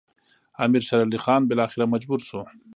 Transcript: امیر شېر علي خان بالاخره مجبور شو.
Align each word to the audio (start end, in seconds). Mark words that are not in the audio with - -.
امیر 0.63 0.81
شېر 0.87 1.01
علي 1.07 1.19
خان 1.25 1.41
بالاخره 1.49 1.85
مجبور 1.93 2.19
شو. 2.27 2.39